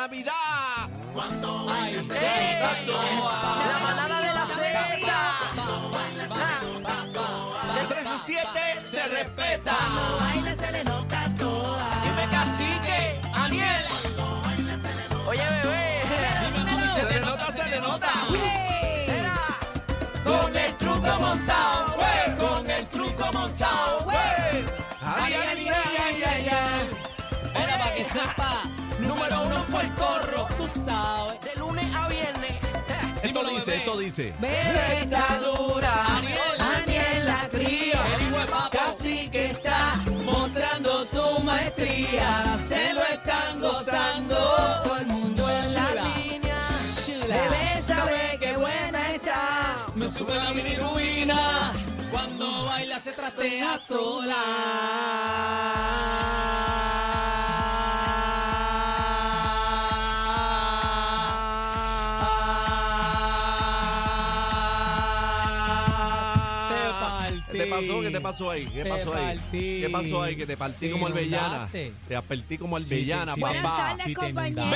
[0.00, 0.32] Navidad.
[1.14, 1.26] La
[3.82, 4.62] manada de la Z.
[7.74, 8.40] De 3 a 7
[8.82, 9.76] se respeta.
[10.20, 11.29] Baile se le nota
[33.70, 34.34] dice, esto dice.
[34.40, 36.06] Bebé está dura.
[36.06, 37.24] Aniel.
[37.24, 38.00] La cría.
[38.70, 42.56] Casi que está mostrando su maestría.
[42.58, 44.36] Se lo están gozando.
[44.84, 46.60] Todo el mundo en la línea.
[47.26, 49.86] Bebé sabe que buena está.
[49.94, 51.72] Me sube la mini ruina
[52.10, 54.36] cuando baila se trastea sola.
[67.80, 68.00] Pasó?
[68.00, 68.66] ¿Qué te pasó ahí?
[68.66, 69.36] ¿Qué Te pasó ahí?
[69.36, 69.80] partí.
[69.80, 70.36] ¿Qué pasó ahí?
[70.36, 71.68] Que te partí Te como albellana.
[72.08, 73.76] Te apartí como Sí, albellana, sí, Buenas papá.
[73.76, 74.70] tardes, Si te compañeros.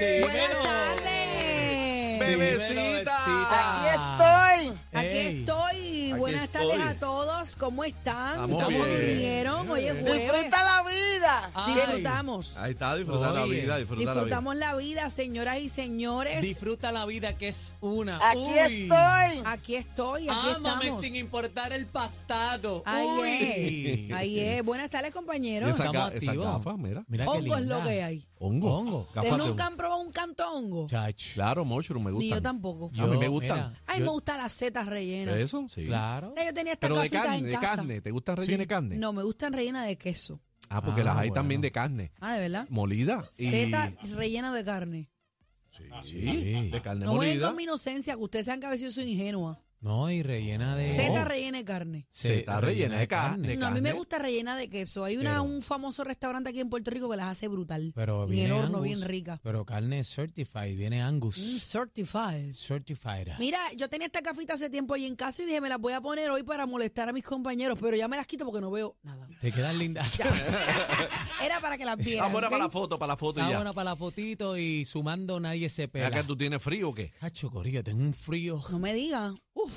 [0.00, 0.20] ¡Bebé!
[0.22, 2.18] Buenas tardes.
[2.18, 3.16] Bebecita.
[3.50, 4.78] Aquí estoy.
[5.00, 5.91] Aquí estoy.
[6.18, 6.68] Buenas estoy.
[6.68, 7.56] tardes a todos.
[7.56, 8.30] ¿Cómo están?
[8.32, 8.90] Estamos ¿Cómo bien.
[9.06, 9.70] durmieron?
[9.70, 10.32] Hoy es jueves.
[10.32, 11.50] Disfruta la vida.
[11.54, 11.74] Ay.
[11.74, 12.56] Disfrutamos.
[12.58, 14.14] Ahí está, disfrutar la vida, disfrutar la vida.
[14.14, 16.42] Disfrutamos la vida, señoras y señores.
[16.42, 18.18] Disfruta la vida que es una.
[18.30, 18.58] Aquí Uy.
[18.58, 19.42] estoy.
[19.46, 21.02] Aquí estoy, aquí Ámame estamos.
[21.02, 22.82] sin importar el pasado.
[22.86, 24.08] Ahí Uy.
[24.10, 24.16] es.
[24.16, 24.64] Ahí es.
[24.64, 25.70] Buenas tardes, compañeros.
[25.70, 26.46] esa, Estamos ga- esa activos.
[26.64, 27.04] gafa, mira.
[27.08, 28.24] Mira qué es lo que hay.
[28.44, 28.76] Hongo.
[28.78, 28.98] Hongo.
[29.08, 29.62] ¿Ustedes de nunca hongo.
[29.62, 30.86] han probado un canto hongo?
[30.88, 31.34] Chach.
[31.34, 32.38] Claro, mushroom, me Ni gustan.
[32.38, 32.90] yo tampoco.
[32.98, 33.56] A mí me gustan.
[33.70, 35.36] mira, Ay, yo- me gustan las setas rellenas.
[35.36, 35.66] ¿Eso?
[35.68, 35.86] Sí.
[35.86, 36.30] Claro.
[36.30, 37.76] O sea, yo tenía estas Pero de gafitas carne, en de casa.
[37.76, 38.00] carne.
[38.00, 38.96] ¿Te gustan rellena de carne?
[38.96, 40.40] No, me gustan rellenas de queso.
[40.68, 41.34] Ah, porque Ah, las hay bueno.
[41.34, 42.12] también de carne.
[42.20, 42.66] Ah, ¿de verdad?
[42.70, 43.28] Molida.
[43.38, 45.08] y- Seta rellena de carne.
[46.04, 47.46] Sí, de carne No jueguen molida.
[47.48, 49.60] con mi inocencia, que ustedes sean que a veces yo soy ingenua.
[49.82, 50.86] No, y rellena de.
[50.86, 52.06] Seta rellena de carne.
[52.08, 53.48] Seta rellena de carne.
[53.48, 55.04] de No, a mí me gusta rellena de queso.
[55.04, 57.92] Hay una, Pero- un famoso restaurante aquí en Puerto Rico que las hace brutal.
[57.94, 59.40] Pero en viene el horno, Angus, bien rica.
[59.42, 61.36] Pero carne certified, viene Mm, Angus.
[61.70, 62.54] certified.
[62.54, 63.28] Certified.
[63.38, 65.92] Mira, yo tenía esta gafita hace tiempo ahí en casa y dije, me las voy
[65.94, 68.70] a poner hoy para molestar a mis compañeros, pero ya me las quito porque no
[68.70, 69.28] veo nada.
[69.40, 70.20] Te quedan lindas.
[71.44, 72.24] Era para que las vieran.
[72.24, 72.52] Ah, bueno, ¿ok?
[72.52, 73.56] para la foto, para la foto y Está ya.
[73.56, 76.10] buena para la fotito y sumando nadie se ¿Era pega.
[76.10, 77.12] que tú tienes frío o qué?
[77.20, 78.62] Hacho, Corillo, tengo un frío.
[78.70, 79.32] No me digas.
[79.54, 79.72] Uf.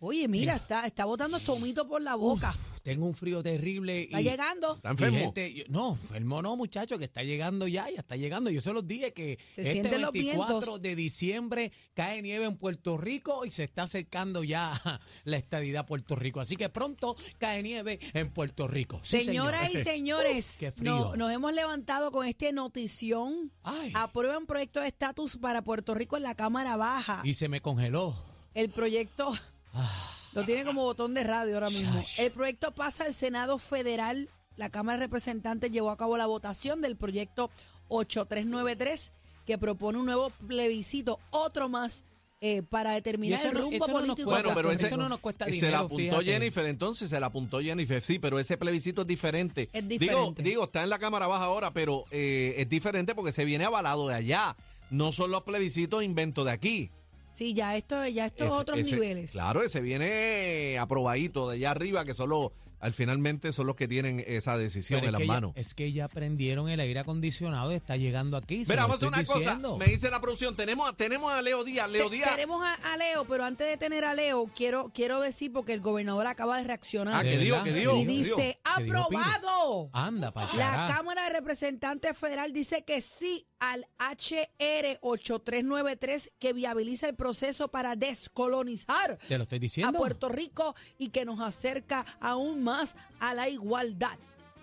[0.00, 2.54] Oye, mira, está, está botando estomito por la boca.
[2.84, 4.04] Tengo un frío terrible.
[4.04, 4.76] Está y- llegando.
[4.76, 5.18] ¿Está enfermo?
[5.18, 8.48] gente- yo- no, enfermo no, muchacho, que está llegando ya, ya está llegando.
[8.48, 10.82] Yo se los dije que Se este sienten los 24 vientos.
[10.82, 14.70] de diciembre cae nieve en Puerto Rico y se está acercando ya
[15.24, 16.38] la estadidad a Puerto Rico.
[16.40, 19.00] Así que pronto cae nieve en Puerto Rico.
[19.02, 19.80] Sí, Señoras señor.
[19.80, 20.94] y señores, Uf, qué frío.
[20.96, 23.52] no- nos hemos levantado con este notición.
[23.64, 23.90] Ay.
[23.96, 27.20] Aprueban proyecto de estatus para Puerto Rico en la Cámara Baja.
[27.24, 28.14] Y se me congeló.
[28.58, 29.32] El proyecto
[30.34, 32.02] lo tiene como botón de radio ahora mismo.
[32.18, 34.28] El proyecto pasa al Senado Federal.
[34.56, 37.50] La Cámara de Representantes llevó a cabo la votación del proyecto
[37.88, 39.12] 8393
[39.46, 42.04] que propone un nuevo plebiscito, otro más,
[42.40, 44.30] eh, para determinar el no- rumbo eso no nos político.
[44.30, 46.24] Bueno, pero Eso no nos cuesta se dinero, la apuntó fíjate.
[46.24, 49.70] Jennifer, entonces se la apuntó Jennifer, sí, pero ese plebiscito es diferente.
[49.72, 50.42] Es Digo, diferente.
[50.42, 54.08] digo, está en la Cámara Baja ahora, pero eh, es diferente porque se viene avalado
[54.08, 54.56] de allá.
[54.90, 56.90] No son los plebiscitos inventos de aquí.
[57.32, 59.32] Sí, ya esto, ya esto es Ese- otros ese- niveles.
[59.32, 62.50] Claro, ese viene aprobadito de allá arriba, que son los,
[62.80, 65.52] al finalmente son los que tienen esa decisión Pero en es, las que ya, manos.
[65.56, 68.58] es que ya prendieron el aire acondicionado y está llegando aquí.
[68.68, 69.72] Mira, vamos a una diciendo.
[69.72, 69.84] cosa.
[69.84, 71.90] Me dice la producción, tenemos, tenemos a Leo Díaz.
[71.90, 72.30] Leo Te- Díaz.
[72.36, 75.80] Tenemos a, a Leo, pero antes de tener a Leo, quiero, quiero decir, porque el
[75.80, 77.14] gobernador acaba de reaccionar.
[77.14, 79.90] Ah, ¿De que que y dice, aprobado.
[79.92, 87.08] Anda, para La Cámara de Representantes Federal dice que sí al HR 8393 que viabiliza
[87.08, 89.98] el proceso para descolonizar Te lo estoy a diciendo.
[89.98, 94.18] Puerto Rico y que nos acerca aún más a la igualdad.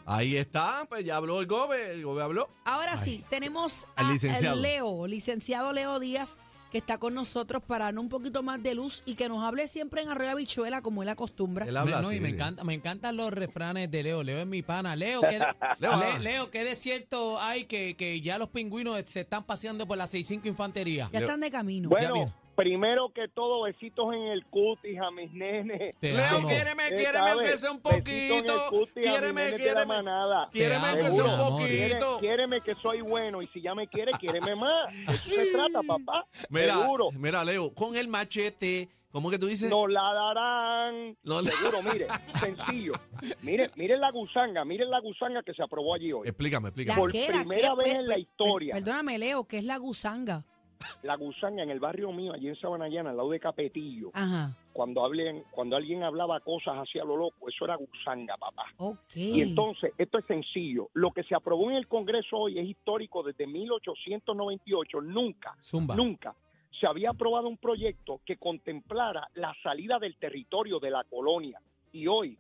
[0.07, 2.47] Ahí está, pues ya habló el gobe, el gobe habló.
[2.63, 4.55] Ahora sí, tenemos Al a licenciado.
[4.61, 6.37] Leo, licenciado Leo Díaz,
[6.75, 9.65] que está con nosotros para darnos un poquito más de luz y que nos hable
[9.69, 11.65] siempre en arroyo habichuela como él acostumbra.
[11.65, 12.19] Él habla no, y así.
[12.21, 14.23] me encanta, me encantan los refranes de Leo.
[14.23, 14.93] Leo es mi pana.
[14.93, 15.45] Leo, ¿qué, de-
[15.79, 16.19] Leo, Le- ah.
[16.19, 20.49] Leo, ¿qué desierto hay que, que ya los pingüinos se están paseando por la 65
[20.49, 21.09] Infantería?
[21.13, 21.87] Ya están de camino.
[21.87, 22.33] Bueno.
[22.55, 25.95] Primero que todo, besitos en el cutis a mis nenes.
[25.99, 26.47] Te Leo, amo.
[26.47, 28.53] quiéreme, Eh, quiéreme aunque sea un poquito.
[28.69, 29.85] cutis Quiéreme, quiéreme.
[29.85, 30.47] manada.
[30.51, 32.19] Quiéreme aunque sea un poquito.
[32.19, 34.91] Quiéreme que soy bueno y si ya me quiere, quiéreme más.
[34.93, 36.25] ¿De eso se trata, papá?
[36.49, 37.09] Mira, Seguro.
[37.11, 39.69] mira, Leo, con el machete, ¿Cómo que tú dices?
[39.69, 41.15] Nos la darán.
[41.23, 42.91] No la- Seguro, mire, sencillo.
[43.43, 46.27] Mire, miren la gusanga, miren la gusanga que se aprobó allí hoy.
[46.27, 46.99] Explícame, explícame.
[46.99, 48.73] Por primera vez per- en la per- historia.
[48.73, 50.43] Perdóname, Leo, que es la gusanga.
[51.03, 54.55] La gusanga en el barrio mío, allí en Sabanayana, al lado de Capetillo, Ajá.
[54.73, 58.65] cuando, hablen, cuando alguien hablaba cosas hacia lo loco, eso era gusanga, papá.
[59.15, 60.89] Y entonces, esto es sencillo.
[60.93, 65.01] Lo que se aprobó en el Congreso hoy es histórico desde 1898.
[65.01, 65.95] Nunca, Zumba.
[65.95, 66.35] nunca
[66.79, 71.61] se había aprobado un proyecto que contemplara la salida del territorio de la colonia.
[71.93, 72.37] Y hoy,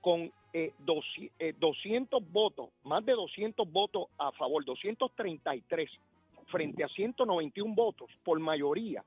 [0.00, 5.88] con eh, doci- eh, 200 votos, más de 200 votos a favor, 233
[6.50, 9.04] frente a 191 votos por mayoría,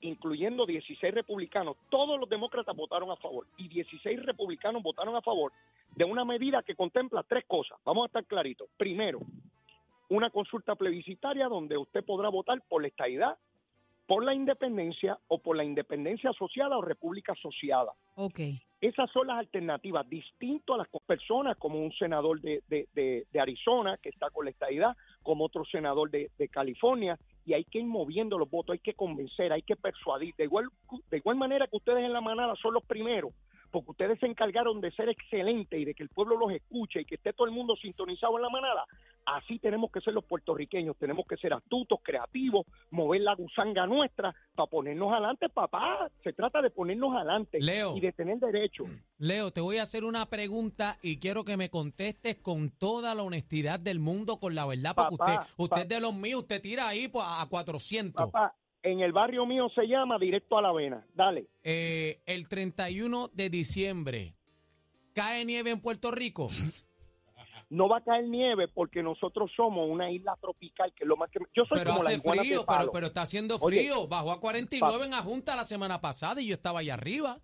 [0.00, 5.52] incluyendo 16 republicanos, todos los demócratas votaron a favor y 16 republicanos votaron a favor
[5.94, 7.78] de una medida que contempla tres cosas.
[7.84, 8.68] Vamos a estar claritos.
[8.76, 9.20] Primero,
[10.08, 13.38] una consulta plebiscitaria donde usted podrá votar por la estadidad,
[14.06, 17.92] por la independencia o por la independencia asociada o república asociada.
[18.16, 18.40] Ok.
[18.82, 23.96] Esas son las alternativas, distinto a las personas como un senador de, de- de- Arizona
[23.96, 27.84] que está con la estadidad, como otro senador de, de California, y hay que ir
[27.86, 30.34] moviendo los votos, hay que convencer, hay que persuadir.
[30.36, 30.66] De igual,
[31.10, 33.32] de igual manera que ustedes en la manada son los primeros,
[33.72, 37.04] porque ustedes se encargaron de ser excelentes y de que el pueblo los escuche y
[37.04, 38.84] que esté todo el mundo sintonizado en la manada,
[39.24, 44.34] así tenemos que ser los puertorriqueños, tenemos que ser astutos, creativos, mover la gusanga nuestra
[44.54, 46.10] para ponernos adelante, papá.
[46.22, 47.96] Se trata de ponernos adelante Leo.
[47.96, 48.84] y de tener derecho.
[49.18, 53.22] Leo, te voy a hacer una pregunta y quiero que me contestes con toda la
[53.22, 56.60] honestidad del mundo, con la verdad, porque Papá, usted, usted es de los míos, usted
[56.60, 58.26] tira ahí pues, a 400.
[58.26, 61.06] Papá, en el barrio mío se llama Directo a la Avena.
[61.14, 61.46] Dale.
[61.62, 64.34] Eh, el 31 de diciembre,
[65.14, 66.48] ¿cae nieve en Puerto Rico?
[67.70, 71.30] No va a caer nieve porque nosotros somos una isla tropical, que es lo más
[71.30, 71.38] que...
[71.54, 72.80] Yo soy Pero como la hace de frío, palo.
[72.80, 74.06] pero, pero está haciendo Oye, frío.
[74.08, 77.38] Bajó a 49 en la Junta la semana pasada y yo estaba allá arriba.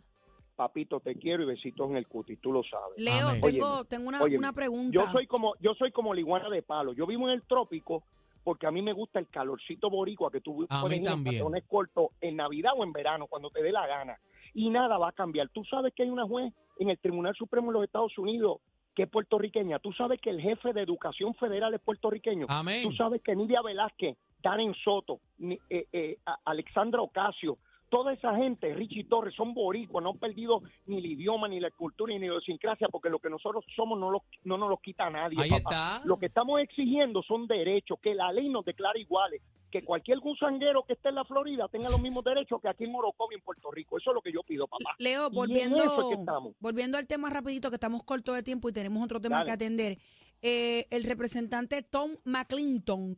[0.54, 2.98] Papito, te quiero y besitos en el cutis, tú lo sabes.
[2.98, 3.40] Leo, Amén.
[3.40, 5.02] tengo, tengo una, óyeme, una pregunta.
[5.02, 6.92] Yo soy como yo soy como la iguana de palo.
[6.92, 8.02] Yo vivo en el trópico
[8.48, 11.64] porque a mí me gusta el calorcito boricua que tú A puedes mí en pantalones
[11.66, 14.18] cortos en Navidad o en verano, cuando te dé la gana.
[14.54, 15.50] Y nada va a cambiar.
[15.50, 18.60] Tú sabes que hay una juez en el Tribunal Supremo de los Estados Unidos
[18.96, 19.80] que es puertorriqueña.
[19.80, 22.46] Tú sabes que el jefe de Educación Federal es puertorriqueño.
[22.48, 22.84] Amén.
[22.84, 25.20] Tú sabes que Nidia Velázquez, Karen Soto,
[25.68, 26.16] eh, eh,
[26.46, 27.58] Alexandra Ocasio,
[27.88, 31.70] toda esa gente, Richie Torres, son boricuas, no han perdido ni el idioma, ni la
[31.70, 35.08] cultura, ni la idiosincrasia, porque lo que nosotros somos no, lo- no nos lo quita
[35.10, 35.40] nadie.
[35.40, 35.70] Ahí papá.
[35.96, 36.06] está.
[36.06, 39.40] Lo que estamos exigiendo son derechos, que la ley nos declare iguales,
[39.70, 42.92] que cualquier gusanguero que esté en la Florida tenga los mismos derechos que aquí en
[42.92, 43.98] Morocco y en Puerto Rico.
[43.98, 44.94] Eso es lo que yo pido, papá.
[44.98, 49.02] Leo, volviendo, es que volviendo al tema rapidito, que estamos cortos de tiempo y tenemos
[49.04, 49.46] otro tema Dale.
[49.46, 49.98] que atender.
[50.40, 53.16] Eh, el representante Tom McClinton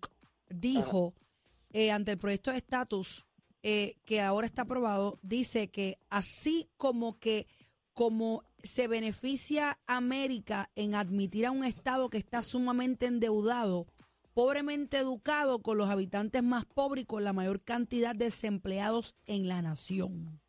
[0.49, 1.15] dijo
[1.73, 3.27] eh, ante el proyecto de estatus
[3.63, 7.47] eh, que ahora está aprobado, dice que así como que
[7.95, 13.87] como se beneficia América en admitir a un Estado que está sumamente endeudado,
[14.35, 19.49] pobremente educado, con los habitantes más pobres y con la mayor cantidad de desempleados en
[19.49, 20.41] la nación.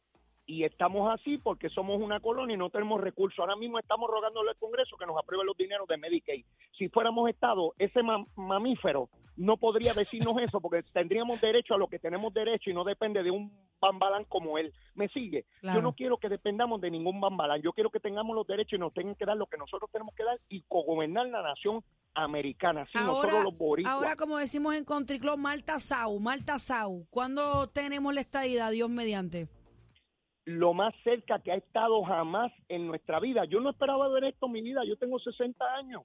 [0.46, 3.40] y estamos así porque somos una colonia y no tenemos recursos.
[3.40, 6.44] Ahora mismo estamos rogándole al Congreso que nos apruebe los dineros de Medicaid.
[6.78, 9.10] Si fuéramos Estado, ese ma- mamífero
[9.42, 13.24] no podría decirnos eso porque tendríamos derecho a lo que tenemos derecho y no depende
[13.24, 14.72] de un bambalán como él.
[14.94, 15.46] ¿Me sigue?
[15.62, 15.80] Claro.
[15.80, 17.62] Yo no quiero que dependamos de ningún bambalán.
[17.62, 20.14] Yo quiero que tengamos los derechos y nos tengan que dar lo que nosotros tenemos
[20.14, 21.84] que dar y cogobernar la nación
[22.14, 22.88] americana.
[22.94, 23.92] Ahora, los boricuas.
[23.92, 27.08] ahora, como decimos en Country Club, Malta Sau, Malta Sau.
[27.10, 29.48] ¿Cuándo tenemos la estadidad, Dios mediante?
[30.44, 33.46] lo más cerca que ha estado jamás en nuestra vida.
[33.46, 36.02] Yo no esperaba ver esto en mi vida, yo tengo 60 años.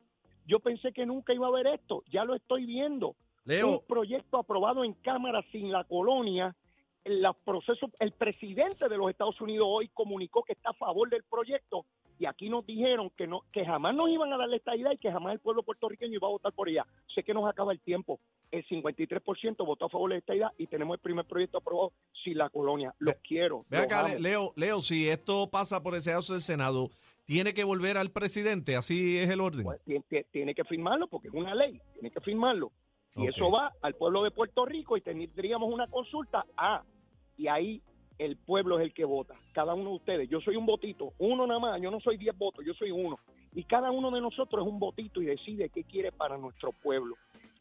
[0.47, 3.16] Yo pensé que nunca iba a ver esto, ya lo estoy viendo.
[3.47, 6.55] Leo, Un proyecto aprobado en Cámara sin la colonia.
[7.05, 11.09] El, la proceso, el presidente de los Estados Unidos hoy comunicó que está a favor
[11.09, 11.87] del proyecto
[12.19, 14.99] y aquí nos dijeron que no que jamás nos iban a darle esta idea y
[14.99, 16.87] que jamás el pueblo puertorriqueño iba a votar por ella.
[17.15, 18.21] Sé que nos acaba el tiempo.
[18.50, 21.93] El 53% votó a favor de esta idea y tenemos el primer proyecto aprobado
[22.25, 22.95] sin la colonia.
[22.99, 23.65] Los quiero.
[23.69, 24.09] ve los acá.
[24.19, 26.91] Leo, Leo, si esto pasa por ese House del Senado,
[27.25, 29.65] tiene que volver al presidente, así es el orden.
[29.65, 29.81] Pues,
[30.31, 32.73] tiene que firmarlo porque es una ley, tiene que firmarlo.
[33.16, 36.44] Y eso va al pueblo de Puerto Rico y tendríamos una consulta.
[36.56, 36.82] Ah,
[37.38, 37.82] y ahí
[38.18, 40.28] el pueblo es el que vota, cada uno de ustedes.
[40.28, 43.18] Yo soy un votito, uno nada más, yo no soy 10 votos, yo soy uno.
[43.54, 47.16] Y cada uno de nosotros es un votito y decide qué quiere para nuestro pueblo,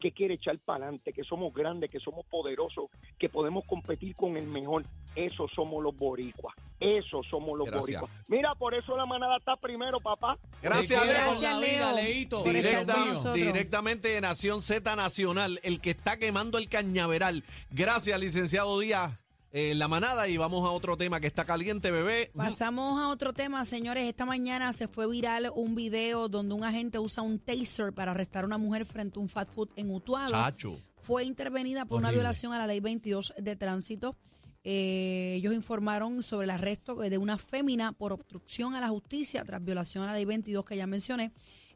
[0.06, 2.84] qué quiere echar para adelante, que somos grandes, que somos poderosos,
[3.18, 4.84] que podemos competir con el mejor.
[5.16, 8.00] Esos somos los boricuas, esos somos los Gracias.
[8.02, 8.28] boricuas.
[8.28, 10.38] Mira, por eso la manada está primero, papá.
[10.62, 11.14] Gracias, Leo.
[11.14, 11.92] Gracias, Leo.
[11.94, 12.42] Leito.
[12.44, 17.42] Directa- directamente de Nación Z Nacional, el que está quemando el cañaveral.
[17.70, 19.18] Gracias, licenciado Díaz.
[19.52, 22.30] En la manada y vamos a otro tema que está caliente, bebé.
[22.34, 24.08] Pasamos a otro tema, señores.
[24.08, 28.44] Esta mañana se fue viral un video donde un agente usa un taser para arrestar
[28.44, 30.30] a una mujer frente a un fast food en Utuado.
[30.30, 30.78] Chacho.
[30.98, 34.16] Fue intervenida por una violación a la ley 22 de tránsito.
[34.64, 39.64] Eh, ellos informaron sobre el arresto de una fémina por obstrucción a la justicia tras
[39.64, 41.30] violación a la ley 22 que ya mencioné.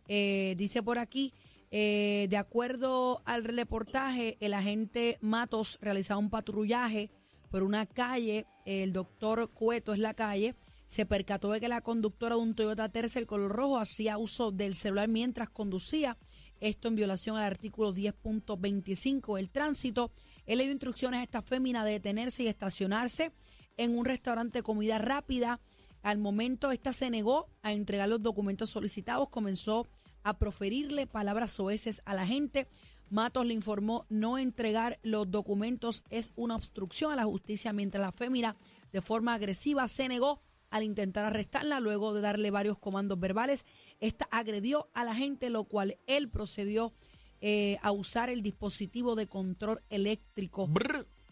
[0.09, 1.33] Eh, dice por aquí,
[1.71, 7.11] eh, de acuerdo al reportaje, el agente Matos realizaba un patrullaje
[7.50, 10.54] por una calle, el doctor Cueto es la calle,
[10.87, 14.75] se percató de que la conductora de un Toyota Tercel color rojo hacía uso del
[14.75, 16.16] celular mientras conducía,
[16.61, 20.11] esto en violación al artículo 10.25 del tránsito.
[20.47, 23.33] Él le dio instrucciones a esta fémina de detenerse y estacionarse
[23.76, 25.61] en un restaurante de comida rápida.
[26.02, 29.87] Al momento, esta se negó a entregar los documentos solicitados, comenzó
[30.23, 32.69] a proferirle palabras soeces a la gente.
[33.11, 38.12] Matos le informó no entregar los documentos es una obstrucción a la justicia, mientras la
[38.12, 38.57] fémina
[38.93, 40.40] de forma agresiva se negó
[40.71, 43.67] al intentar arrestarla luego de darle varios comandos verbales.
[43.99, 46.93] Esta agredió a la gente, lo cual él procedió
[47.40, 50.69] eh, a usar el dispositivo de control eléctrico.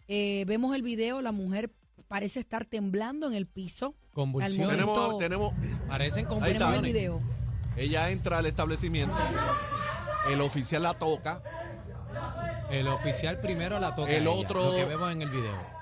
[0.09, 1.71] Eh, vemos el video, la mujer
[2.09, 3.95] parece estar temblando en el piso.
[4.13, 4.85] Convulsiones.
[4.85, 6.35] Momento- Tenemos, tenemos, Parecen está.
[6.35, 6.91] Tenemos el convulsiones.
[6.93, 7.21] video.
[7.77, 9.15] ella entra al establecimiento,
[10.29, 11.41] el oficial la toca,
[12.71, 14.11] El oficial primero la toca.
[14.11, 15.79] El ella, otro- Lo que vemos en el video.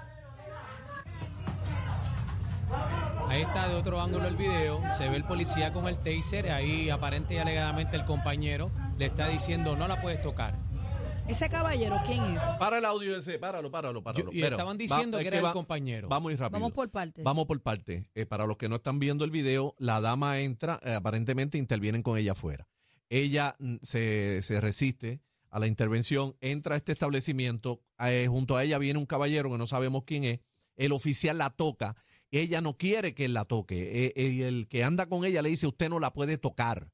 [3.30, 4.82] Ahí está de otro ángulo el video.
[4.90, 6.50] Se ve el policía con el taser.
[6.52, 10.56] Ahí aparente y alegadamente el compañero le está diciendo no la puedes tocar.
[11.28, 12.42] Ese caballero, ¿quién es?
[12.58, 14.26] para el audio ese, páralo, páralo, páralo.
[14.26, 16.08] Yo- y Pero estaban diciendo es que era el compañero.
[16.08, 16.58] Va muy rápido.
[16.58, 17.22] Vamos por partes.
[17.26, 18.10] Vamos por parte.
[18.16, 22.02] Eh, para los que no están viendo el video, la dama entra, eh, aparentemente intervienen
[22.02, 22.70] con ella afuera.
[23.10, 25.20] Ella mm, se, se resiste
[25.58, 29.58] a la intervención, entra a este establecimiento, eh, junto a ella viene un caballero que
[29.58, 30.40] no sabemos quién es,
[30.76, 31.96] el oficial la toca,
[32.30, 35.50] ella no quiere que él la toque, eh, eh, el que anda con ella le
[35.50, 36.92] dice, usted no la puede tocar.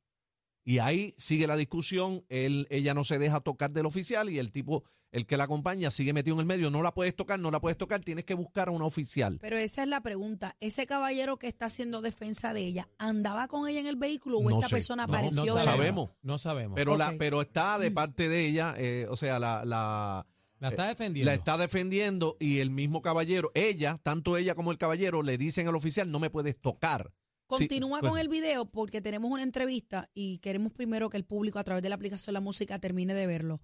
[0.65, 4.51] Y ahí sigue la discusión, él, ella no se deja tocar del oficial y el
[4.51, 7.51] tipo, el que la acompaña, sigue metido en el medio, no la puedes tocar, no
[7.51, 9.39] la puedes tocar, tienes que buscar a una oficial.
[9.41, 10.55] Pero esa es la pregunta.
[10.61, 14.43] ¿Ese caballero que está haciendo defensa de ella, andaba con ella en el vehículo o
[14.49, 14.75] No esta sé.
[14.75, 15.45] persona No, apareció?
[15.45, 16.11] no la- sabemos.
[16.21, 16.75] No sabemos.
[16.77, 20.25] Pero, la, pero está de parte de ella, eh, o sea, la, la,
[20.59, 21.29] la está defendiendo.
[21.29, 25.67] la está defendiendo y el mismo caballero, ella, tanto ella como el caballero, le dicen
[25.67, 27.11] al oficial, no me puedes tocar.
[27.49, 31.25] Sí, Continúa pues, con el video porque tenemos una entrevista y queremos primero que el
[31.25, 33.61] público a través de la aplicación de la música termine de verlo.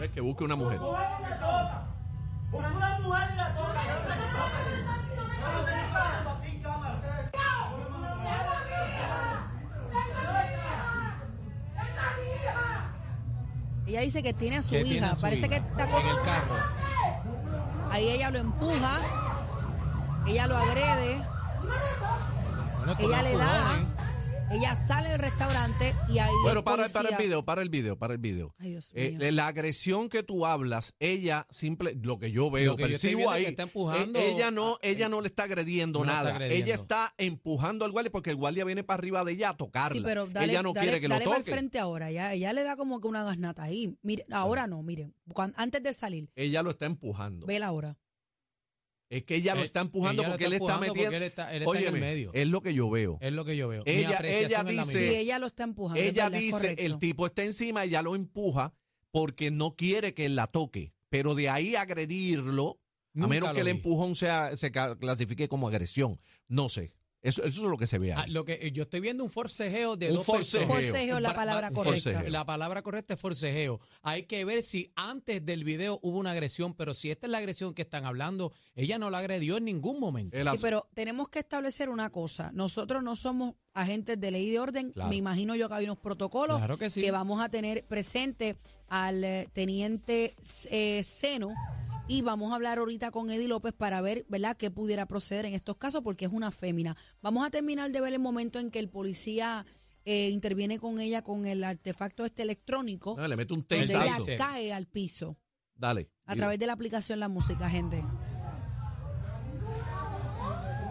[0.00, 0.78] Es que busque una mujer.
[13.86, 15.10] Ella dice que tiene a su tiene hija.
[15.10, 16.81] a su Parece hija que está con- en el carro.
[17.92, 18.98] Ahí ella lo empuja,
[20.26, 21.22] ella lo agrede,
[22.78, 23.91] Bueno, ella le da.
[24.52, 27.98] Ella sale del restaurante y ahí Bueno, el para, para el video, para el video,
[27.98, 28.54] para el video.
[28.58, 29.30] Ay, Dios Eh, mío.
[29.32, 33.50] la agresión que tú hablas, ella simple, lo que yo veo, que percibo ahí, que
[33.50, 36.64] está empujando eh, ella no, ella no le está agrediendo No la está nada, agrediendo.
[36.66, 39.96] ella está empujando al guardia porque el guardia viene para arriba de ella a tocarla.
[39.96, 41.52] Sí, pero dale, ella no dale- quiere que lo dale para el toque.
[41.52, 42.10] frente ahora.
[42.10, 43.96] Ya, ella le da como que una gasnata ahí.
[44.02, 45.14] Mire, ahora no, miren.
[45.56, 47.46] antes de salir, Ella lo está empujando.
[47.46, 47.96] vela ahora.
[49.12, 51.16] Es que ella lo Eh, está empujando lo porque está él está empujando porque metiendo.
[51.16, 52.30] él está- él está en el Óyeme, medio.
[52.32, 53.18] Es lo que yo veo.
[53.20, 53.82] Es lo que yo veo.
[53.84, 56.00] Ella- Mi ella dice- Sí, ella lo está empujando.
[56.00, 56.82] ella verdad, dice, correcto.
[56.82, 58.72] el tipo está encima, ella lo empuja
[59.10, 60.94] porque no quiere que él la toque.
[61.10, 62.80] Pero de ahí agredirlo,
[63.20, 63.70] a menos que el vi.
[63.72, 66.18] empujón sea, se clasifique como agresión.
[66.48, 66.94] No sé.
[67.22, 68.22] Eso, eso es lo que se ve ahí.
[68.24, 70.66] Ah, lo que yo estoy viendo un forcejeo de Un dos forcejeo.
[70.66, 70.86] personas.
[70.86, 72.10] Forcejeo es la palabra correcta.
[72.10, 72.30] Forcejeo.
[72.30, 73.80] La palabra correcta es forcejeo.
[74.02, 77.38] Hay que ver si antes del video hubo una agresión, pero si esta es la
[77.38, 80.36] agresión que están hablando, ella no la agredió en ningún momento.
[80.36, 82.50] Sí, pero tenemos que establecer una cosa.
[82.52, 84.90] Nosotros no somos agentes de ley y de orden.
[84.90, 85.08] Claro.
[85.10, 87.08] Me imagino yo que hay unos protocolos Claro que sí.
[87.10, 88.56] vamos a tener presente
[88.88, 90.34] al eh, teniente
[90.70, 91.54] eh, Seno
[92.12, 95.54] y vamos a hablar ahorita con Eddie López para ver, ¿verdad?, qué pudiera proceder en
[95.54, 96.94] estos casos porque es una fémina.
[97.22, 99.64] Vamos a terminar de ver el momento en que el policía
[100.04, 104.74] eh, interviene con ella con el artefacto este electrónico le mete un donde ella cae
[104.74, 105.38] al piso
[105.74, 106.10] Dale.
[106.26, 108.04] a través de la aplicación La Música, gente.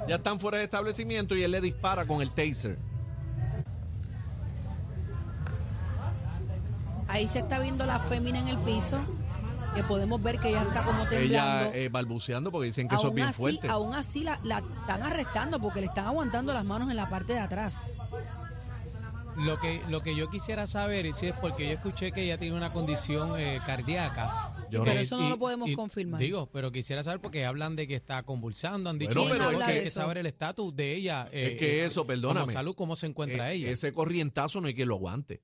[0.07, 2.79] Ya están fuera de establecimiento y él le dispara con el taser.
[7.07, 9.05] Ahí se está viendo la fémina en el piso,
[9.75, 11.69] que podemos ver que ella está como temblando.
[11.69, 13.67] Ella eh, balbuceando porque dicen que eso es aún bien así, fuerte.
[13.69, 17.33] aún así la, la están arrestando porque le están aguantando las manos en la parte
[17.33, 17.89] de atrás.
[19.37, 22.37] Lo que, lo que yo quisiera saber y si es porque yo escuché que ella
[22.37, 24.53] tiene una condición eh, cardíaca.
[24.69, 26.19] Sí, pero eso no lo podemos confirmar.
[26.19, 29.71] Digo, pero quisiera saber porque hablan de que está convulsando, han dicho Bueno, que hay
[29.71, 31.29] es que, que- saber el estatus de ella.
[31.31, 32.41] Es eh, que eh, eso, perdóname.
[32.41, 33.69] Como salud, cómo se encuentra Eh, ella.
[33.71, 35.41] Ese corrientazo no hay quien lo aguante.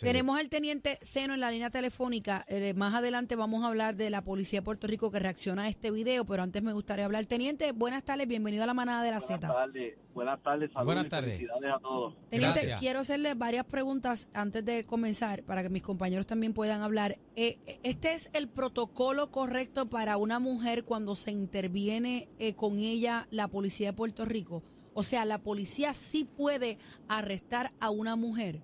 [0.00, 2.44] Tenemos al teniente Seno en la línea telefónica.
[2.48, 5.68] Eh, más adelante vamos a hablar de la policía de Puerto Rico que reacciona a
[5.68, 7.24] este video, pero antes me gustaría hablar.
[7.24, 9.48] Teniente, buenas tardes, bienvenido a la manada de la Buenas Z.
[9.48, 11.32] tardes, buenas tardes, saludos Buenas y tardes.
[11.38, 12.14] felicidades a todos.
[12.28, 12.80] Teniente, Gracias.
[12.80, 17.16] quiero hacerle varias preguntas antes de comenzar para que mis compañeros también puedan hablar.
[17.34, 23.28] Eh, ¿Este es el protocolo correcto para una mujer cuando se interviene eh, con ella
[23.30, 24.62] la policía de Puerto Rico?
[24.92, 26.76] O sea, la policía sí puede
[27.08, 28.60] arrestar a una mujer.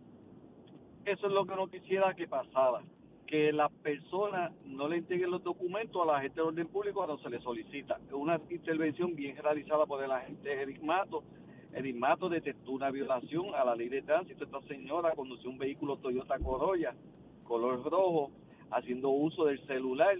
[1.05, 2.83] Eso es lo que no quisiera que pasara,
[3.27, 7.19] que las personas no le entreguen los documentos a la gente de orden público cuando
[7.19, 7.99] se les solicita.
[8.13, 11.25] Una intervención bien realizada por el agente Eric Mato.
[11.75, 14.45] Eric Mato detectó una violación a la ley de tránsito.
[14.45, 16.95] Esta señora condució un vehículo Toyota Corolla,
[17.45, 18.31] color rojo,
[18.71, 20.17] haciendo uso del celular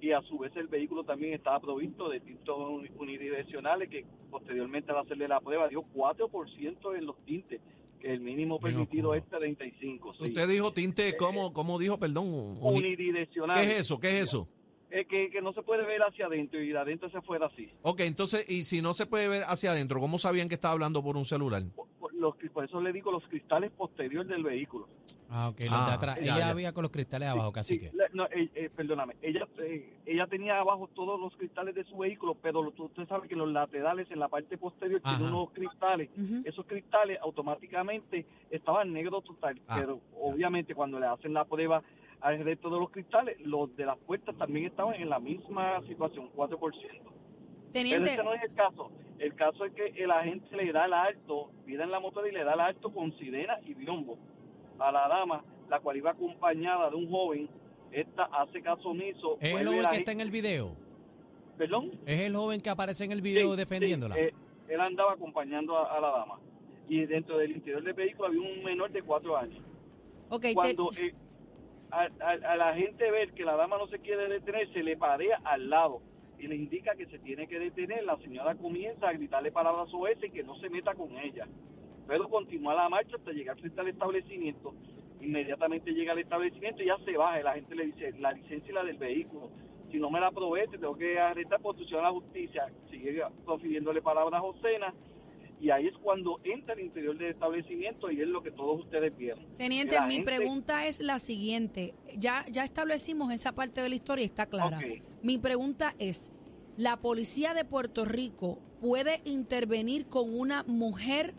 [0.00, 4.92] y a su vez el vehículo también estaba provisto de tintos uni- unidireccionales que posteriormente
[4.92, 7.60] al hacerle la prueba dio 4% en los tintes,
[8.02, 10.14] el mínimo permitido es 35.
[10.14, 10.24] sí.
[10.24, 12.26] Usted dijo tinte, ¿cómo, cómo dijo, perdón?
[12.60, 13.56] Uni- unidireccional.
[13.64, 13.98] ¿Qué es eso?
[14.00, 14.48] ¿Qué es eso?
[14.90, 17.68] Eh, que, que no se puede ver hacia adentro y de adentro hacia afuera así.
[17.82, 21.02] Ok, entonces, y si no se puede ver hacia adentro, ¿cómo sabían que estaba hablando
[21.02, 21.64] por un celular?
[22.26, 24.88] Los, por eso le digo los cristales posteriores del vehículo.
[25.30, 26.16] Ah, ok, los Ah, de atrás.
[26.16, 27.96] ya, ella había con los cristales abajo, casi Sí, que.
[27.96, 31.96] la- no, eh, eh, perdóname, ella eh, ella tenía abajo todos los cristales de su
[31.98, 35.16] vehículo, pero usted sabe que los laterales en la parte posterior Ajá.
[35.16, 36.10] tienen unos cristales.
[36.44, 41.82] Esos cristales automáticamente estaban negros total, Ah, pero obviamente cuando le hacen la prueba
[42.20, 46.28] al resto de los cristales, los de las puertas también estaban en la misma situación,
[46.34, 47.12] 4%.
[47.82, 48.90] Pero ese no es el caso.
[49.18, 52.32] El caso es que el agente le da el alto, pide en la motor y
[52.32, 54.18] le da el alto con sirena y biombo
[54.78, 57.48] a la dama, la cual iba acompañada de un joven.
[57.92, 59.38] Esta hace caso omiso.
[59.40, 60.76] ¿Es el joven que está en el video?
[61.56, 61.92] ¿Perdón?
[62.04, 64.14] ¿Es el joven que aparece en el video Sí, defendiéndola?
[64.14, 64.34] sí, eh,
[64.68, 66.38] él andaba acompañando a, a la dama.
[66.88, 69.64] Y dentro del interior del vehículo había un menor de cuatro años.
[70.28, 71.14] ok, te- Cuando eh,
[71.90, 74.96] a, a- a la gente ver que la dama no se quiere detener, se le
[74.98, 76.02] parea al lado
[76.38, 78.04] y le indica que se tiene que detener.
[78.04, 81.46] La señora comienza a gritarle palabras ese y que no se meta con ella.
[82.06, 84.74] Pero continúa la marcha hasta llegar frente al establecimiento.
[85.20, 87.42] Inmediatamente llega al establecimiento y ya se baja.
[87.42, 89.50] La gente le dice la licencia y la del vehículo.
[89.90, 92.66] Si no me la probé, te tengo que arrestar por a la justicia.
[92.90, 94.94] Sigue profiriéndole palabras obscenas.
[95.60, 99.16] Y ahí es cuando entra al interior del establecimiento y es lo que todos ustedes
[99.16, 99.42] vieron.
[99.56, 101.94] Teniente, La mi gente- pregunta es la siguiente.
[102.16, 104.78] Ya, ya establecimos esa parte de la historia y está clara.
[105.22, 106.30] Mi pregunta es,
[106.76, 111.34] ¿la policía de Puerto Rico puede intervenir con una mujer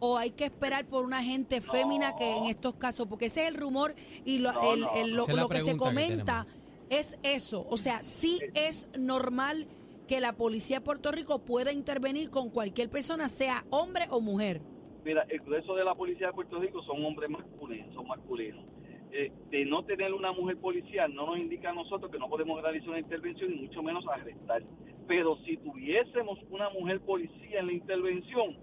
[0.00, 3.48] o hay que esperar por una agente fémina que en estos casos, porque ese es
[3.48, 3.94] el rumor
[4.24, 5.26] y lo, No, el- no, el- no.
[5.36, 6.48] lo, que se que comenta
[6.90, 7.64] es eso.
[7.70, 9.68] O sea, sí es normal
[10.12, 14.60] que la policía de Puerto Rico pueda intervenir con cualquier persona, sea hombre o mujer.
[15.06, 18.62] Mira, el grueso de la policía de Puerto Rico son hombres masculinos, son masculinos.
[19.10, 22.60] Eh, de no tener una mujer policía no nos indica a nosotros que no podemos
[22.60, 24.62] realizar una intervención y mucho menos arrestar.
[25.08, 28.58] Pero si tuviésemos una mujer policía en la intervención,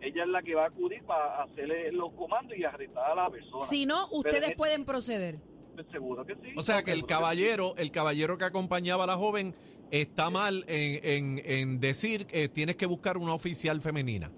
[0.00, 3.30] ella es la que va a acudir para hacerle los comandos y arrestar a la
[3.30, 3.60] persona.
[3.60, 5.36] Si no, ustedes en- pueden proceder.
[5.92, 6.54] Seguro que sí.
[6.56, 9.54] O sea que el caballero, el caballero que acompañaba a la joven
[9.90, 11.00] está mal en,
[11.38, 14.30] en- en decir que tienes que buscar una oficial femenina.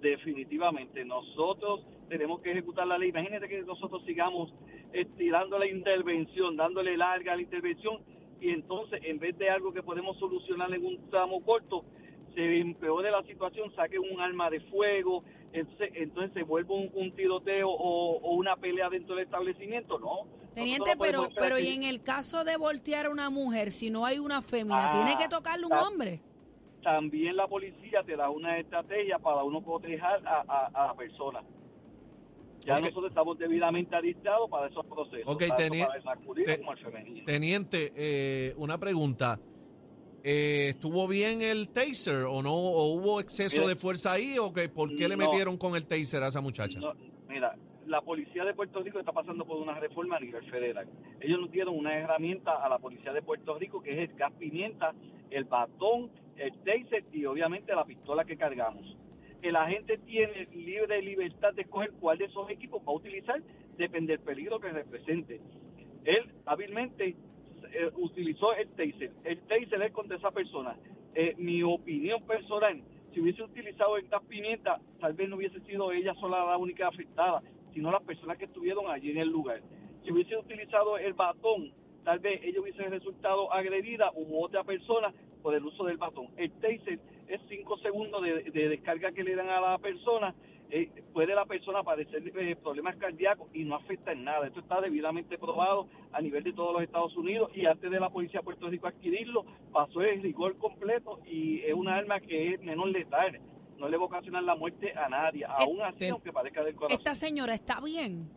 [0.00, 3.10] Definitivamente, nosotros tenemos que ejecutar la ley.
[3.10, 4.52] Imagínate que nosotros sigamos
[4.92, 8.00] estirando la intervención, dándole larga la intervención,
[8.40, 11.84] y entonces en vez de algo que podemos solucionar en un tramo corto,
[12.34, 17.12] se empeore la situación, saque un arma de fuego, entonces, entonces se vuelve un, un
[17.14, 20.26] tiroteo o, o una pelea dentro del establecimiento, ¿no.
[20.54, 24.04] Teniente, no pero, pero y en el caso de voltear a una mujer, si no
[24.04, 26.20] hay una fémina, Ah, ¿tiene que tocarle un hombre?
[26.82, 31.40] también la policía te da una estrategia para uno proteger a, a- a la persona.
[32.66, 35.32] Ya nosotros estamos debidamente adistrados para esos procesos.
[35.32, 37.24] Ok, tanto teni- para el masculino te- como el femenino.
[37.24, 39.38] Teniente, eh, una pregunta.
[40.24, 42.54] Eh, ¿Estuvo bien el taser o no?
[42.54, 44.38] ¿O hubo exceso Mira, de fuerza ahí?
[44.38, 46.78] ¿O que, por qué le metieron con el taser a esa muchacha?
[46.78, 46.92] No,
[47.28, 47.56] mira,
[47.92, 50.88] la policía de Puerto Rico está pasando por una reforma a nivel federal.
[51.20, 54.32] Ellos nos dieron una herramienta a la policía de Puerto Rico que es el gas
[54.32, 54.94] pimienta,
[55.28, 58.96] el batón, el taser y obviamente la pistola que cargamos.
[59.42, 63.42] El agente tiene libre libertad de escoger cuál de esos equipos va a utilizar,
[63.76, 65.42] depende del peligro que represente.
[66.04, 69.12] Él hábilmente eh, utilizó el taser.
[69.24, 70.78] El taser es contra esa persona.
[71.14, 76.14] Eh, mi opinión personal, Si hubiese utilizado estas pimientas, tal vez no hubiese sido ella
[76.14, 79.60] sola la única afectada, sino las personas que estuvieron allí en el lugar.
[80.04, 81.72] Si hubiese utilizado el batón,
[82.04, 86.28] tal vez ella hubiese resultado agredida u otra persona por el uso del batón.
[86.36, 90.34] El taser es cinco segundos de, de descarga que le dan a la persona.
[90.74, 94.46] Eh, puede la persona padecer eh, problemas cardíacos y no afecta en nada.
[94.46, 98.08] Esto está debidamente probado a nivel de todos los Estados Unidos y antes de la
[98.08, 102.62] policía de Puerto Rico adquirirlo, pasó el rigor completo y es una arma que es
[102.62, 103.38] menos letal.
[103.78, 106.98] No le va a ocasionar la muerte a nadie, aún así, aunque parezca del corazón.
[106.98, 108.28] Esta señora está bien.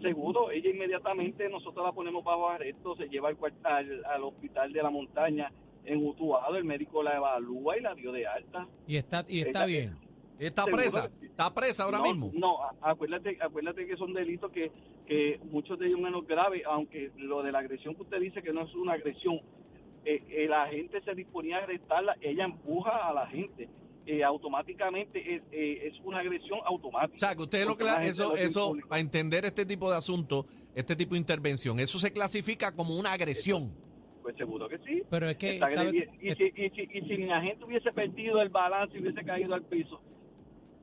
[0.00, 4.82] Seguro, ella inmediatamente, nosotros la ponemos bajo arresto, se lleva al, al, al hospital de
[4.82, 5.52] la montaña
[5.84, 8.66] en Utuado, el médico la evalúa y la dio de alta.
[8.86, 9.96] Y está, y está Esta- bien.
[10.38, 12.30] Está presa, está presa ahora no, mismo.
[12.34, 14.72] No, acuérdate, acuérdate que son delitos que,
[15.06, 18.52] que muchos de ellos menos graves, aunque lo de la agresión que usted dice que
[18.52, 19.36] no es una agresión,
[20.04, 23.68] eh, eh, la gente se disponía a arrestarla, ella empuja a la gente.
[24.04, 27.14] Eh, automáticamente es, eh, es una agresión automática.
[27.14, 29.88] O sea, que ustedes lo Porque cla- la gente eso, eso, para entender este tipo
[29.90, 33.72] de asunto, este tipo de intervención, eso se clasifica como una agresión.
[34.22, 35.02] Pues seguro que sí.
[35.08, 38.96] Pero es que y, si, y, si, y si mi agente hubiese perdido el balance
[38.96, 40.00] y hubiese caído al piso,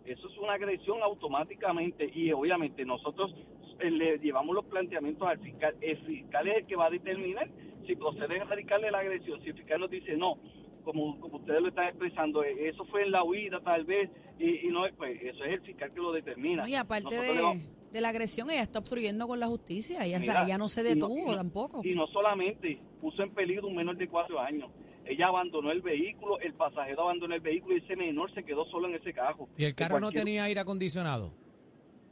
[0.05, 3.33] eso es una agresión automáticamente y obviamente nosotros
[3.79, 5.75] eh, le llevamos los planteamientos al fiscal.
[5.81, 7.49] El fiscal es el que va a determinar
[7.85, 9.41] si procede a erradicarle la agresión.
[9.41, 10.37] Si el fiscal nos dice no,
[10.83, 14.67] como, como ustedes lo están expresando, eh, eso fue en la huida tal vez y,
[14.67, 16.63] y no, pues eso es el fiscal que lo determina.
[16.63, 16.67] ¿no?
[16.67, 20.05] Y aparte vamos- de, de la agresión, ella está obstruyendo con la justicia.
[20.05, 21.81] Ella, Mira, ella no se y no- detuvo y no- tampoco.
[21.83, 24.69] Y no solamente puso en peligro un menor de cuatro años,
[25.05, 28.87] ella abandonó el vehículo, el pasajero abandonó el vehículo y ese menor se quedó solo
[28.87, 29.47] en ese carro.
[29.57, 31.33] y el carro no tenía aire acondicionado.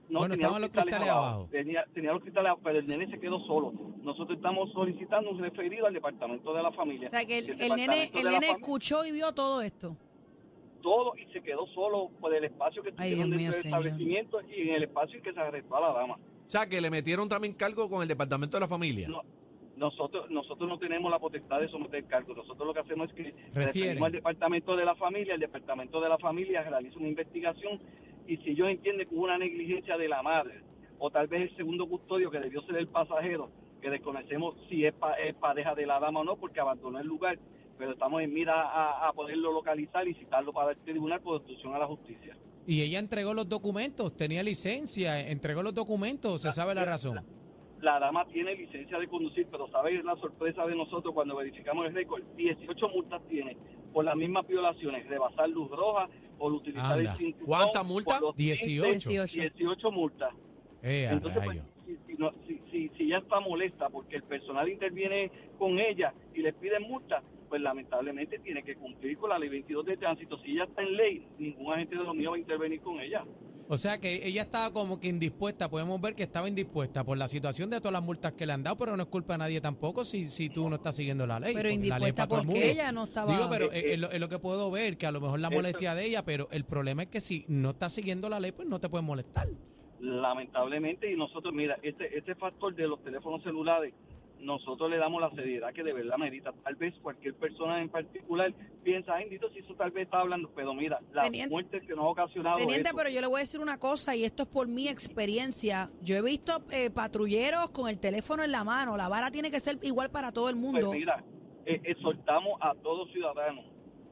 [0.09, 1.47] No, bueno, tenía estaban los cristales abajo.
[1.51, 3.73] Tenía, tenía los cristales abajo, pero el nene se quedó solo.
[4.03, 7.07] Nosotros estamos solicitando un referido al departamento de la familia.
[7.07, 9.95] O sea, que el, nene, el nene escuchó y vio todo esto.
[10.81, 14.75] todo y se quedó solo por el espacio que tuvieron dentro del establecimiento y en
[14.75, 16.13] el espacio en que se arrestó a la dama.
[16.15, 19.09] O sea, que le metieron también cargo con el departamento de la familia.
[19.09, 19.21] No,
[19.75, 22.33] nosotros nosotros no tenemos la potestad de someter cargo.
[22.33, 23.65] Nosotros lo que hacemos es que Refieren.
[23.65, 27.81] referimos al departamento de la familia, el departamento de la familia realiza una investigación
[28.27, 30.61] y si ellos entienden que hubo una negligencia de la madre
[30.99, 33.49] o tal vez el segundo custodio que debió ser el pasajero,
[33.81, 37.07] que desconocemos si es, pa- es pareja de la dama o no porque abandonó el
[37.07, 37.37] lugar,
[37.77, 41.75] pero estamos en mira a, a poderlo localizar y citarlo para el tribunal por obstrucción
[41.75, 42.35] a la justicia.
[42.65, 47.19] Y ella entregó los documentos, tenía licencia, entregó los documentos, se sabe la razón.
[47.79, 51.93] la dama tiene licencia de conducir, pero ¿sabes la sorpresa de nosotros cuando verificamos el
[51.93, 52.23] récord?
[52.35, 53.55] 18 multas tiene
[53.93, 57.11] por las mismas violaciones, rebasar luz roja, por utilizar Anda.
[57.11, 57.45] el cinturón.
[57.47, 58.19] ¿Cuántas multas?
[58.19, 58.83] por los 18.
[58.83, 59.53] tintes, 18.
[59.57, 60.33] 18 multas.
[60.83, 64.69] Eh, Entonces, pues, si, si, no- si, si- si ella está molesta porque el personal
[64.69, 69.49] interviene con ella y le piden multa, pues lamentablemente tiene que cumplir con la ley
[69.49, 70.37] 22 de tránsito.
[70.39, 73.23] Si ella está en ley, ningún agente de los míos va a intervenir con ella.
[73.69, 77.27] O sea que ella estaba como que indispuesta, podemos ver que estaba indispuesta por la
[77.27, 79.59] situación de todas las multas que le han dado, pero no es culpa de nadie
[79.59, 81.53] tampoco si, si tú no estás siguiendo la ley.
[81.53, 83.33] Pero ley indispuesta porque ella no estaba.
[83.33, 85.49] Digo, pero es, es lo, es lo que puedo ver, que a lo mejor la
[85.49, 88.69] molestia de ella, pero el problema es que si no estás siguiendo la ley, pues
[88.69, 89.47] no te pueden molestar.
[89.99, 93.93] lamentablemente y nosotros mira este este factor de los teléfonos celulares
[94.39, 98.53] nosotros le damos la seriedad que de verdad merita tal vez cualquier persona en particular
[98.83, 102.05] piensa ay si eso tal vez está hablando pero mira la Teniente- muerte que nos
[102.05, 104.67] ha ocasionado Teniente, pero yo le voy a decir una cosa y esto es por
[104.67, 105.89] mi experiencia.
[106.01, 108.95] Yo he visto eh, patrulleros con el teléfono en la mano.
[108.97, 110.91] La vara tiene que ser igual para todo el pues mundo.
[110.91, 111.23] mira
[111.65, 113.65] eh, exhortamos a todos ciudadanos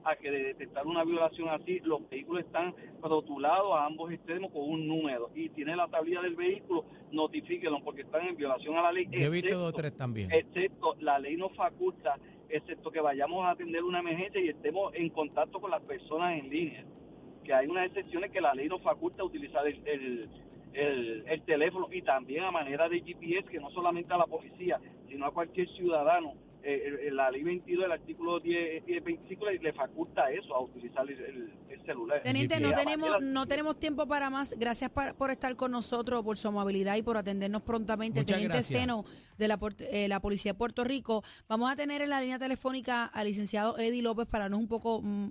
[0.06, 4.62] a que de detectar una violación así, los vehículos están rotulados a ambos extremos con
[4.70, 8.92] un número y tiene la tablilla del vehículo, notifíquenlo porque están en violación a la
[8.92, 9.08] ley.
[9.10, 10.32] Yo he visto dos o tres también.
[10.32, 12.18] excepto la ley nos faculta,
[12.50, 16.50] excepto que vayamos a atender una emergencia y estemos en contacto con las personas en
[16.50, 16.86] línea.
[17.44, 20.30] Que hay unas excepciones que la ley nos faculta utilizar el, el,
[20.74, 24.80] el- el teléfono y también a manera de GPS, que no solamente a la policía,
[25.08, 26.34] sino a cualquier ciudadano.
[26.68, 30.56] Eh, el- el- la ley 22, el artículo 10, 10 25 le, le faculta eso,
[30.56, 32.24] a utilizar el, el- el celular.
[32.24, 34.56] Teniente, no tenemos, no tenemos tiempo para más.
[34.58, 38.22] Gracias par- por estar con nosotros, por su amabilidad y por atendernos prontamente.
[38.22, 38.82] Muchas Teniente gracias.
[38.82, 39.06] Seno
[39.38, 39.60] de la,
[39.92, 41.24] eh, la Policía de Puerto Rico.
[41.48, 45.02] Vamos a tener en la línea telefónica al licenciado Eddie López para darnos un poco
[45.04, 45.30] mm,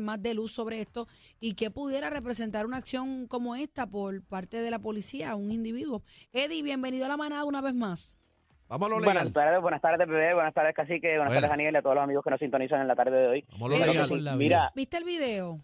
[0.00, 1.06] más de luz sobre esto
[1.38, 5.52] y que pudiera representar una acción como esta por parte de la policía a un
[5.52, 6.02] individuo.
[6.32, 8.18] Eddie, bienvenido a la manada una vez más.
[8.68, 9.14] Vamos a lo legal.
[9.14, 11.42] Buenas tardes, buenas tardes, bebé, buenas tardes, cacique, buenas Buenas.
[11.42, 13.44] tardes, Aníbal, y a todos los amigos que nos sintonizan en la tarde de hoy.
[13.52, 14.04] Vamos a lo legal.
[14.04, 14.08] sí.
[14.10, 15.60] con la Mira, ¿Viste el video?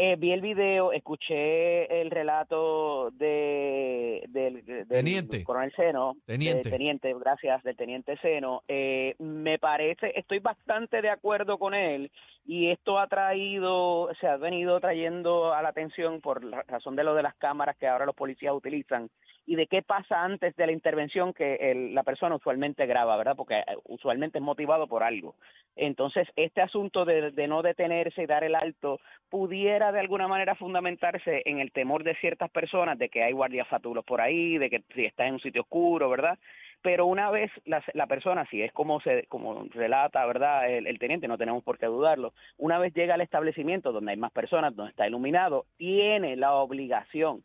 [0.00, 5.42] eh, vi el video, escuché el relato de, del, del Teniente.
[5.44, 6.14] coronel Seno.
[6.24, 6.62] Teniente.
[6.68, 8.62] del teniente, gracias, del teniente Seno.
[8.68, 12.10] Eh, me parece, estoy bastante de acuerdo con él
[12.50, 17.04] Y esto ha traído, se ha venido trayendo a la atención por la razón de
[17.04, 19.10] lo de las cámaras que ahora los policías utilizan
[19.44, 23.36] y de qué pasa antes de la intervención que el- la persona usualmente graba, ¿verdad?
[23.36, 25.36] Porque eh, usualmente es motivado por algo.
[25.76, 30.54] Entonces, este asunto de, de no detenerse y dar el alto pudiera de alguna manera
[30.54, 34.70] fundamentarse en el temor de ciertas personas de que hay guardias fatulos por ahí, de
[34.70, 36.38] que si está en un sitio oscuro, ¿verdad?
[36.82, 40.70] Pero una vez la, la persona, si es como se como relata, ¿verdad?
[40.70, 44.16] El, el teniente, no tenemos por qué dudarlo, una vez llega al establecimiento donde hay
[44.16, 47.42] más personas, donde está iluminado, tiene la obligación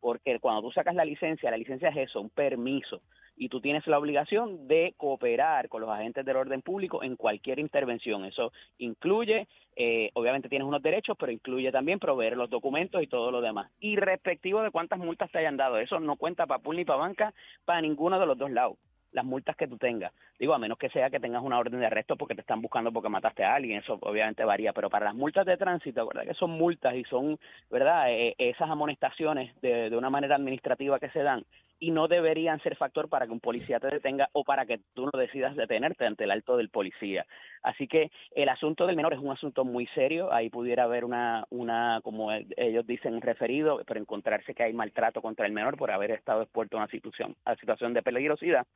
[0.00, 3.02] porque cuando tú sacas la licencia, la licencia es eso, un permiso,
[3.36, 7.58] y tú tienes la obligación de cooperar con los agentes del orden público en cualquier
[7.58, 8.24] intervención.
[8.24, 9.46] Eso incluye,
[9.76, 13.70] eh, obviamente tienes unos derechos, pero incluye también proveer los documentos y todo lo demás.
[13.80, 17.00] Y respectivo de cuántas multas te hayan dado, eso no cuenta para pool ni para
[17.00, 18.76] banca, para ninguno de los dos lados
[19.12, 20.12] las multas que tú tengas.
[20.38, 22.92] Digo, a menos que sea que tengas una orden de arresto porque te están buscando
[22.92, 26.24] porque mataste a alguien, eso obviamente varía, pero para las multas de tránsito, ¿verdad?
[26.24, 27.38] Que son multas y son,
[27.70, 28.12] ¿verdad?
[28.12, 31.46] Eh, esas amonestaciones de, de una manera administrativa que se dan
[31.78, 35.06] y no deberían ser factor para que un policía te detenga o para que tú
[35.06, 37.26] no decidas detenerte ante el alto del policía.
[37.62, 41.44] Así que el asunto del menor es un asunto muy serio, ahí pudiera haber una,
[41.50, 45.90] una como ellos dicen, un referido, pero encontrarse que hay maltrato contra el menor por
[45.90, 48.66] haber estado expuesto a una situación, a situación de peligrosidad.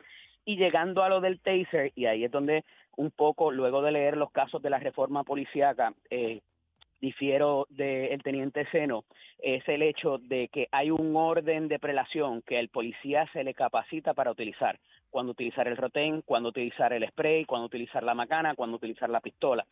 [0.44, 2.64] Y llegando a lo del taser, y ahí es donde
[2.96, 6.40] un poco, luego de leer los casos de la reforma policíaca, eh,
[7.00, 9.04] difiero del teniente Seno,
[9.38, 13.54] es el hecho de que hay un orden de prelación que el policía se le
[13.54, 14.78] capacita para utilizar.
[15.10, 19.20] Cuando utilizar el rotén, cuando utilizar el spray, cuando utilizar la macana, cuando utilizar la
[19.20, 19.66] pistola.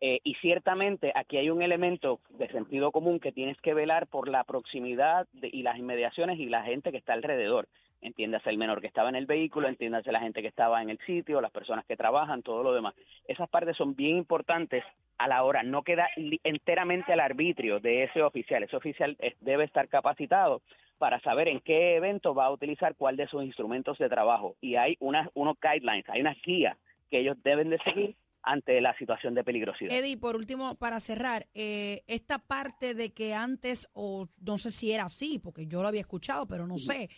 [0.00, 4.28] Eh, y ciertamente aquí hay un elemento de sentido común que tienes que velar por
[4.28, 7.68] la proximidad de, y las inmediaciones y la gente que está alrededor.
[8.04, 10.98] Entiéndase el menor que estaba en el vehículo, entiéndase la gente que estaba en el
[11.06, 12.94] sitio, las personas que trabajan, todo lo demás.
[13.26, 14.84] Esas partes son bien importantes
[15.16, 15.62] a la hora.
[15.62, 16.08] No queda
[16.44, 18.62] enteramente al arbitrio de ese oficial.
[18.62, 20.60] Ese oficial debe estar capacitado
[20.98, 24.56] para saber en qué evento va a utilizar cuál de sus instrumentos de trabajo.
[24.60, 26.76] Y hay unas, unos guidelines, hay unas guías
[27.10, 29.96] que ellos deben de seguir ante la situación de peligrosidad.
[29.96, 34.92] Eddie, por último, para cerrar, eh, esta parte de que antes, o no sé si
[34.92, 37.08] era así, porque yo lo había escuchado, pero no sé,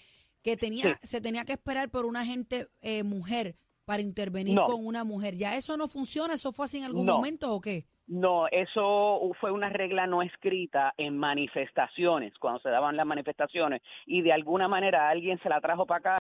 [0.46, 0.90] que tenía, Sí.
[1.02, 3.54] se tenía que esperar por una agente eh, mujer
[3.85, 4.62] para intervenir No.
[4.64, 5.35] con una mujer.
[5.35, 6.35] ¿Ya eso no funciona?
[6.35, 7.16] ¿Eso fue así en algún No.
[7.16, 7.82] momento o qué?
[8.09, 14.22] No, eso fue una regla no escrita en manifestaciones, cuando se daban las manifestaciones, y
[14.22, 16.14] de alguna manera alguien se la trajo para acá